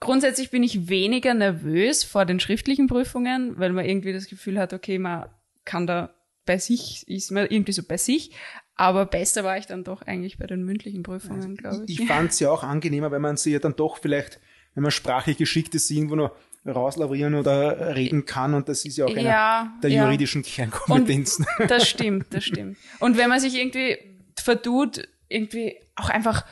grundsätzlich 0.00 0.50
bin 0.50 0.62
ich 0.62 0.88
weniger 0.88 1.34
nervös 1.34 2.04
vor 2.04 2.24
den 2.24 2.40
schriftlichen 2.40 2.86
Prüfungen, 2.86 3.58
weil 3.58 3.72
man 3.72 3.84
irgendwie 3.84 4.12
das 4.12 4.28
Gefühl 4.28 4.58
hat, 4.58 4.72
okay, 4.72 4.98
man 4.98 5.26
kann 5.64 5.86
da 5.86 6.14
bei 6.46 6.58
sich, 6.58 7.06
ist 7.08 7.32
man 7.32 7.46
irgendwie 7.46 7.72
so 7.72 7.82
bei 7.82 7.98
sich. 7.98 8.30
Aber 8.76 9.06
besser 9.06 9.42
war 9.42 9.58
ich 9.58 9.66
dann 9.66 9.84
doch 9.84 10.02
eigentlich 10.02 10.38
bei 10.38 10.46
den 10.46 10.62
mündlichen 10.62 11.02
Prüfungen, 11.02 11.42
also, 11.42 11.54
glaube 11.54 11.84
ich. 11.86 12.00
Ich 12.00 12.06
fand 12.06 12.30
es 12.30 12.40
ja 12.40 12.50
auch 12.50 12.62
angenehmer, 12.62 13.10
weil 13.10 13.20
man 13.20 13.36
sie 13.36 13.52
ja 13.52 13.58
dann 13.58 13.74
doch 13.74 13.98
vielleicht, 13.98 14.38
wenn 14.74 14.82
man 14.82 14.92
sprachlich 14.92 15.38
geschickt 15.38 15.74
ist, 15.74 15.90
irgendwo 15.90 16.14
noch 16.14 16.32
rauslavrieren 16.68 17.34
oder 17.34 17.94
reden 17.94 18.24
kann 18.24 18.54
und 18.54 18.68
das 18.68 18.84
ist 18.84 18.96
ja 18.96 19.06
auch 19.06 19.10
einer 19.10 19.22
ja, 19.22 19.78
der 19.82 19.90
ja. 19.90 20.04
juridischen 20.04 20.42
Kernkompetenzen. 20.42 21.46
Und 21.58 21.70
das 21.70 21.88
stimmt, 21.88 22.26
das 22.30 22.44
stimmt. 22.44 22.76
Und 23.00 23.16
wenn 23.16 23.28
man 23.28 23.40
sich 23.40 23.54
irgendwie 23.54 23.96
verdut, 24.38 25.08
irgendwie 25.28 25.76
auch 25.94 26.08
einfach, 26.08 26.44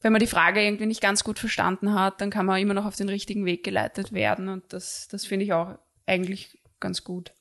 wenn 0.00 0.12
man 0.12 0.20
die 0.20 0.26
Frage 0.26 0.62
irgendwie 0.62 0.86
nicht 0.86 1.00
ganz 1.00 1.24
gut 1.24 1.38
verstanden 1.38 1.94
hat, 1.94 2.20
dann 2.20 2.30
kann 2.30 2.46
man 2.46 2.60
immer 2.60 2.74
noch 2.74 2.86
auf 2.86 2.96
den 2.96 3.08
richtigen 3.08 3.44
Weg 3.44 3.64
geleitet 3.64 4.12
werden 4.12 4.48
und 4.48 4.72
das, 4.72 5.08
das 5.08 5.26
finde 5.26 5.44
ich 5.44 5.52
auch 5.52 5.78
eigentlich 6.06 6.58
ganz 6.80 7.04
gut. 7.04 7.32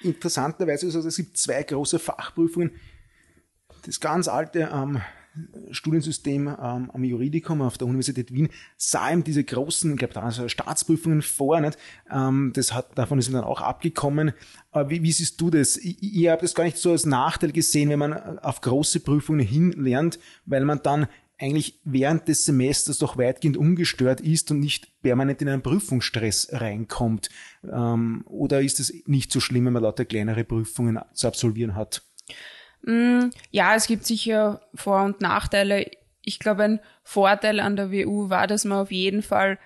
Interessanterweise 0.00 0.86
ist 0.86 0.96
also, 0.96 1.08
es 1.08 1.16
gibt 1.16 1.36
zwei 1.36 1.62
große 1.62 1.98
Fachprüfungen. 1.98 2.72
Das 3.84 4.00
ganz 4.00 4.28
alte 4.28 4.70
ähm, 4.72 5.00
Studiensystem 5.70 6.48
ähm, 6.48 6.90
am 6.92 7.04
Juridikum 7.04 7.62
auf 7.62 7.78
der 7.78 7.86
Universität 7.86 8.32
Wien 8.32 8.48
sah 8.76 9.10
ihm 9.10 9.24
diese 9.24 9.44
großen, 9.44 9.92
ich 9.92 9.98
glaube, 9.98 10.14
da 10.14 10.22
also 10.22 10.48
Staatsprüfungen 10.48 11.22
vor. 11.22 11.60
Nicht? 11.60 11.78
Ähm, 12.10 12.52
das 12.54 12.74
hat, 12.74 12.96
davon 12.96 13.18
ist 13.18 13.32
dann 13.32 13.44
auch 13.44 13.60
abgekommen. 13.60 14.32
Aber 14.70 14.90
wie, 14.90 15.02
wie 15.02 15.12
siehst 15.12 15.40
du 15.40 15.50
das? 15.50 15.76
Ich, 15.76 16.02
ich 16.02 16.28
habe 16.28 16.42
das 16.42 16.54
gar 16.54 16.64
nicht 16.64 16.78
so 16.78 16.92
als 16.92 17.06
Nachteil 17.06 17.52
gesehen, 17.52 17.90
wenn 17.90 17.98
man 17.98 18.38
auf 18.38 18.60
große 18.60 19.00
Prüfungen 19.00 19.40
hinlernt, 19.40 20.18
weil 20.46 20.64
man 20.64 20.80
dann 20.82 21.08
eigentlich 21.38 21.80
während 21.84 22.26
des 22.28 22.44
Semesters 22.44 22.98
doch 22.98 23.16
weitgehend 23.16 23.56
ungestört 23.56 24.20
ist 24.20 24.50
und 24.50 24.60
nicht 24.60 25.00
permanent 25.02 25.40
in 25.40 25.48
einen 25.48 25.62
Prüfungsstress 25.62 26.48
reinkommt? 26.52 27.30
Ähm, 27.64 28.24
oder 28.26 28.60
ist 28.60 28.80
es 28.80 28.92
nicht 29.06 29.32
so 29.32 29.40
schlimm, 29.40 29.66
wenn 29.66 29.72
man 29.72 29.84
lauter 29.84 30.04
kleinere 30.04 30.44
Prüfungen 30.44 30.98
zu 31.14 31.28
absolvieren 31.28 31.76
hat? 31.76 32.02
Mm, 32.82 33.30
ja, 33.50 33.74
es 33.74 33.86
gibt 33.86 34.04
sicher 34.06 34.60
Vor- 34.74 35.04
und 35.04 35.20
Nachteile. 35.20 35.90
Ich 36.22 36.38
glaube, 36.38 36.64
ein 36.64 36.80
Vorteil 37.02 37.60
an 37.60 37.76
der 37.76 37.90
WU 37.90 38.30
war, 38.30 38.46
dass 38.46 38.64
man 38.64 38.78
auf 38.78 38.90
jeden 38.90 39.22
Fall 39.22 39.58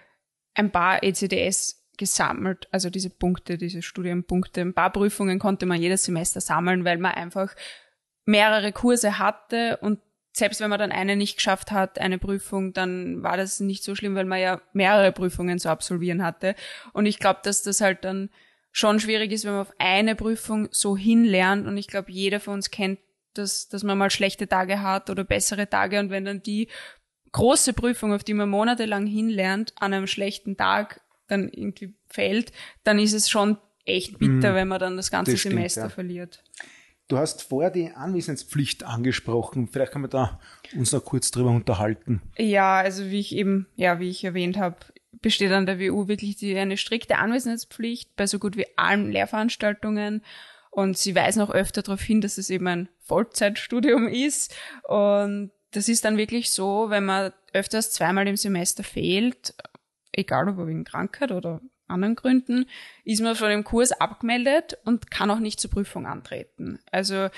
ein 0.55 0.71
paar 0.71 1.03
ECDS 1.03 1.83
gesammelt, 1.99 2.69
also 2.73 2.91
diese 2.91 3.11
Punkte, 3.11 3.59
diese 3.59 3.83
Studienpunkte, 3.83 4.61
ein 4.61 4.75
paar 4.75 4.91
Prüfungen 4.91 5.39
konnte 5.39 5.67
man 5.67 5.81
jedes 5.81 6.05
Semester 6.05 6.41
sammeln, 6.41 6.85
weil 6.85 6.99
man 6.99 7.13
einfach 7.13 7.55
mehrere 8.25 8.73
Kurse 8.73 9.19
hatte 9.19 9.77
und 9.79 10.01
selbst 10.33 10.61
wenn 10.61 10.71
man 10.71 10.79
dann 10.79 10.93
eine 10.93 11.15
nicht 11.15 11.37
geschafft 11.37 11.71
hat, 11.71 11.99
eine 11.99 12.19
Prüfung, 12.19 12.73
dann 12.73 13.23
war 13.23 13.37
das 13.37 13.61
nicht 13.61 13.85
so 13.85 13.95
schlimm, 13.95 14.15
weil 14.15 14.25
man 14.25 14.41
ja 14.41 14.63
mehrere 14.73 15.13
Prüfungen 15.13 15.59
zu 15.59 15.69
absolvieren 15.69 16.25
hatte. 16.25 16.55
Und 16.95 17.05
ich 17.05 17.19
glaube, 17.19 17.41
dass 17.43 17.63
das 17.63 17.83
halt 17.83 18.05
dann 18.05 18.31
schon 18.73 18.99
schwierig 18.99 19.31
ist, 19.31 19.45
wenn 19.45 19.53
man 19.53 19.61
auf 19.61 19.75
eine 19.79 20.17
Prüfung 20.17 20.69
so 20.73 20.97
hinlernt. 20.97 21.67
Und 21.67 21.77
ich 21.77 21.87
glaube, 21.87 22.11
jeder 22.11 22.41
von 22.41 22.55
uns 22.55 22.71
kennt 22.71 22.99
das, 23.35 23.69
dass 23.69 23.85
man 23.85 23.99
mal 23.99 24.11
schlechte 24.11 24.49
Tage 24.49 24.83
hat 24.83 25.11
oder 25.11 25.25
bessere 25.25 25.69
Tage. 25.69 26.01
Und 26.01 26.11
wenn 26.11 26.25
dann 26.25 26.43
die 26.43 26.69
große 27.33 27.75
Prüfung, 27.75 28.13
auf 28.13 28.25
die 28.25 28.35
man 28.35 28.49
monatelang 28.49 29.07
hinlernt, 29.07 29.75
an 29.77 29.93
einem 29.93 30.07
schlechten 30.07 30.57
Tag 30.57 31.01
dann 31.29 31.49
irgendwie 31.49 31.95
fällt, 32.09 32.53
dann 32.83 32.99
ist 32.99 33.13
es 33.13 33.31
schon 33.31 33.59
echt 33.85 34.19
bitter, 34.19 34.53
mm, 34.53 34.55
wenn 34.55 34.69
man 34.69 34.81
dann 34.81 34.97
das 34.97 35.11
ganze 35.11 35.33
das 35.33 35.41
stimmt, 35.41 35.55
Semester 35.55 35.83
ja. 35.83 35.89
verliert. 35.89 36.43
Du 37.09 37.19
hast 37.19 37.43
vorher 37.43 37.71
die 37.71 37.91
Anwesenheitspflicht 37.91 38.85
angesprochen. 38.85 39.69
Vielleicht 39.69 39.93
können 39.93 40.05
wir 40.05 40.09
da 40.09 40.41
uns 40.75 40.93
noch 40.93 41.05
kurz 41.05 41.31
drüber 41.31 41.51
unterhalten. 41.51 42.23
Ja, 42.39 42.77
also 42.77 43.11
wie 43.11 43.21
ich 43.21 43.35
eben, 43.35 43.67
ja, 43.77 43.99
wie 43.99 44.09
ich 44.09 44.25
erwähnt 44.25 44.57
habe, 44.57 44.77
besteht 45.21 45.53
an 45.53 45.67
der 45.67 45.79
WU 45.79 46.09
wirklich 46.09 46.37
die, 46.37 46.57
eine 46.57 46.77
strikte 46.77 47.19
Anwesenheitspflicht 47.19 48.17
bei 48.17 48.27
so 48.27 48.39
gut 48.39 48.57
wie 48.57 48.67
allen 48.77 49.11
Lehrveranstaltungen. 49.11 50.23
Und 50.71 50.97
sie 50.97 51.15
weisen 51.15 51.43
auch 51.43 51.51
öfter 51.51 51.83
darauf 51.83 52.01
hin, 52.01 52.23
dass 52.23 52.39
es 52.39 52.49
eben 52.49 52.67
ein 52.67 52.89
Vollzeitstudium 53.01 54.09
ist. 54.09 54.55
Und 54.85 55.51
das 55.73 55.89
ist 55.89 56.05
dann 56.05 56.17
wirklich 56.17 56.51
so, 56.51 56.89
wenn 56.89 57.05
man 57.05 57.33
öfters 57.53 57.93
zweimal 57.93 58.27
im 58.27 58.37
Semester 58.37 58.83
fehlt, 58.83 59.55
egal 60.13 60.49
ob 60.49 60.67
wegen 60.67 60.85
Krankheit 60.85 61.31
oder 61.31 61.61
anderen 61.89 62.15
Gründen, 62.15 62.67
ist 63.05 63.21
man 63.21 63.37
von 63.37 63.51
dem 63.51 63.65
Kurs 63.65 63.93
abgemeldet 63.93 64.79
und 64.85 65.11
kann 65.11 65.31
auch 65.31 65.39
nicht 65.39 65.61
zur 65.61 65.71
Prüfung 65.71 66.07
antreten. 66.07 66.79
Also 66.91 67.29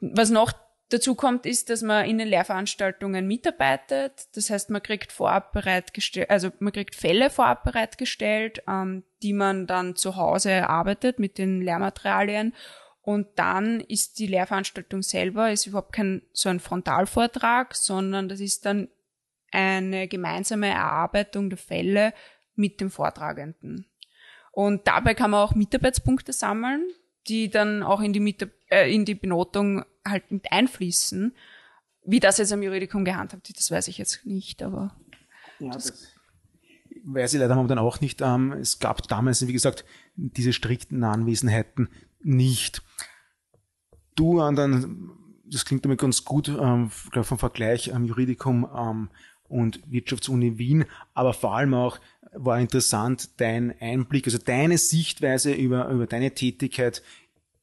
was 0.00 0.30
noch 0.30 0.52
dazu 0.90 1.14
kommt, 1.14 1.46
ist, 1.46 1.70
dass 1.70 1.82
man 1.82 2.04
in 2.04 2.18
den 2.18 2.28
Lehrveranstaltungen 2.28 3.26
mitarbeitet. 3.26 4.28
Das 4.34 4.50
heißt, 4.50 4.70
man 4.70 4.82
kriegt 4.82 5.12
vorab 5.12 5.52
bereitgestellt, 5.52 6.30
also 6.30 6.50
man 6.58 6.72
kriegt 6.72 6.94
Fälle 6.94 7.30
vorab 7.30 7.64
bereitgestellt, 7.64 8.62
ähm, 8.68 9.04
die 9.22 9.32
man 9.32 9.66
dann 9.66 9.96
zu 9.96 10.16
Hause 10.16 10.68
arbeitet 10.68 11.18
mit 11.18 11.38
den 11.38 11.62
Lehrmaterialien. 11.62 12.54
Und 13.02 13.28
dann 13.36 13.80
ist 13.80 14.18
die 14.18 14.26
Lehrveranstaltung 14.26 15.02
selber 15.02 15.50
ist 15.50 15.66
überhaupt 15.66 15.92
kein 15.92 16.22
so 16.32 16.48
ein 16.48 16.60
Frontalvortrag, 16.60 17.74
sondern 17.74 18.28
das 18.28 18.40
ist 18.40 18.66
dann 18.66 18.88
eine 19.50 20.06
gemeinsame 20.06 20.68
Erarbeitung 20.68 21.50
der 21.50 21.58
Fälle 21.58 22.12
mit 22.54 22.80
dem 22.80 22.90
Vortragenden. 22.90 23.86
Und 24.52 24.86
dabei 24.86 25.14
kann 25.14 25.30
man 25.30 25.40
auch 25.40 25.54
Mitarbeitspunkte 25.54 26.32
sammeln, 26.32 26.86
die 27.28 27.50
dann 27.50 27.82
auch 27.82 28.00
in 28.00 28.12
die, 28.12 28.20
Mitab 28.20 28.50
äh, 28.70 28.92
in 28.92 29.04
die 29.04 29.14
Benotung 29.14 29.84
halt 30.06 30.30
mit 30.30 30.50
einfließen. 30.52 31.34
Wie 32.04 32.20
das 32.20 32.38
jetzt 32.38 32.52
am 32.52 32.62
Juridikum 32.62 33.04
gehandhabt 33.04 33.48
wird, 33.48 33.58
das 33.58 33.70
weiß 33.70 33.88
ich 33.88 33.98
jetzt 33.98 34.24
nicht, 34.24 34.62
aber. 34.62 34.96
Ja, 35.58 35.70
das, 35.70 35.86
das 35.86 36.14
weiß 37.04 37.34
ich 37.34 37.40
leider 37.40 37.54
momentan 37.54 37.78
auch 37.78 38.00
nicht. 38.00 38.20
Ähm, 38.20 38.52
es 38.52 38.78
gab 38.78 39.06
damals, 39.08 39.46
wie 39.46 39.52
gesagt, 39.52 39.84
diese 40.16 40.52
strikten 40.52 41.04
Anwesenheiten 41.04 41.88
nicht. 42.22 42.82
Du 44.14 44.40
an 44.40 44.56
dann, 44.56 45.10
das 45.44 45.64
klingt 45.64 45.84
damit 45.84 46.00
ganz 46.00 46.24
gut, 46.24 46.48
ähm, 46.48 46.90
vom 46.90 47.38
Vergleich 47.38 47.94
am 47.94 48.04
Juridikum 48.04 48.68
ähm, 48.74 49.10
und 49.50 49.80
Wirtschaftsuni 49.86 50.58
Wien, 50.58 50.84
aber 51.14 51.34
vor 51.34 51.54
allem 51.56 51.74
auch 51.74 51.98
war 52.32 52.60
interessant 52.60 53.40
dein 53.40 53.74
Einblick, 53.80 54.26
also 54.26 54.38
deine 54.38 54.78
Sichtweise 54.78 55.52
über, 55.52 55.88
über 55.88 56.06
deine 56.06 56.32
Tätigkeit 56.32 57.02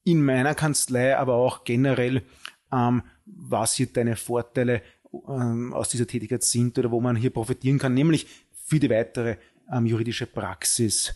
in 0.04 0.24
meiner 0.24 0.56
Kanzlei, 0.56 1.18
aber 1.18 1.36
auch 1.36 1.64
generell, 1.64 2.24
ähm, 2.72 3.04
was 3.26 3.76
hier 3.76 3.88
deine 3.88 4.16
Vorteile 4.16 4.82
ähm, 5.28 5.74
aus 5.74 5.90
dieser 5.90 6.08
Tätigkeit 6.08 6.44
sind 6.44 6.78
oder 6.78 6.92
wo 6.92 7.02
man 7.02 7.16
hier 7.16 7.30
profitieren 7.30 7.80
kann, 7.80 7.94
nämlich 7.94 8.28
für 8.52 8.80
die 8.80 8.90
weitere 8.90 9.38
ähm, 9.72 9.86
juridische 9.86 10.28
Praxis. 10.28 11.16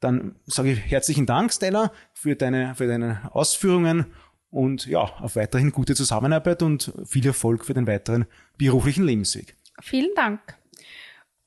Dann 0.00 0.36
sage 0.46 0.72
ich 0.72 0.78
herzlichen 0.78 1.26
Dank, 1.26 1.52
Stella, 1.52 1.92
für 2.12 2.36
deine, 2.36 2.74
für 2.74 2.86
deine 2.86 3.30
Ausführungen 3.32 4.06
und 4.50 4.86
ja, 4.86 5.00
auf 5.00 5.36
weiterhin 5.36 5.72
gute 5.72 5.94
Zusammenarbeit 5.94 6.62
und 6.62 6.92
viel 7.04 7.26
Erfolg 7.26 7.64
für 7.64 7.74
den 7.74 7.86
weiteren 7.86 8.26
beruflichen 8.56 9.04
Lebensweg. 9.04 9.56
Vielen 9.80 10.14
Dank. 10.14 10.40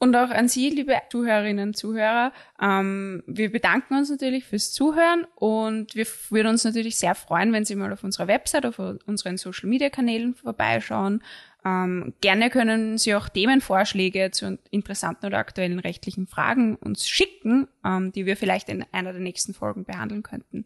Und 0.01 0.15
auch 0.15 0.31
an 0.31 0.47
Sie, 0.47 0.71
liebe 0.71 0.99
Zuhörerinnen 1.11 1.69
und 1.69 1.77
Zuhörer, 1.77 2.33
ähm, 2.59 3.21
wir 3.27 3.51
bedanken 3.51 3.95
uns 3.95 4.09
natürlich 4.09 4.45
fürs 4.45 4.71
Zuhören 4.71 5.27
und 5.35 5.93
wir 5.93 6.07
würden 6.31 6.47
uns 6.47 6.63
natürlich 6.63 6.97
sehr 6.97 7.13
freuen, 7.13 7.53
wenn 7.53 7.65
Sie 7.65 7.75
mal 7.75 7.93
auf 7.93 8.03
unserer 8.03 8.27
Website, 8.27 8.65
auf 8.65 8.79
unseren 8.79 9.37
Social-Media-Kanälen 9.37 10.33
vorbeischauen. 10.33 11.21
Ähm, 11.63 12.15
gerne 12.19 12.49
können 12.49 12.97
Sie 12.97 13.13
auch 13.13 13.29
Themenvorschläge 13.29 14.31
zu 14.31 14.57
interessanten 14.71 15.27
oder 15.27 15.37
aktuellen 15.37 15.77
rechtlichen 15.77 16.25
Fragen 16.25 16.77
uns 16.77 17.07
schicken, 17.07 17.67
ähm, 17.85 18.11
die 18.11 18.25
wir 18.25 18.37
vielleicht 18.37 18.69
in 18.69 18.83
einer 18.91 19.11
der 19.11 19.21
nächsten 19.21 19.53
Folgen 19.53 19.83
behandeln 19.83 20.23
könnten. 20.23 20.65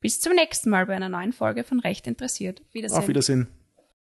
Bis 0.00 0.20
zum 0.20 0.34
nächsten 0.34 0.70
Mal 0.70 0.86
bei 0.86 0.94
einer 0.94 1.08
neuen 1.08 1.32
Folge 1.32 1.64
von 1.64 1.80
Recht 1.80 2.06
interessiert. 2.06 2.62
Wiedersehen. 2.70 2.98
Auf 2.98 3.08
Wiedersehen. 3.08 3.48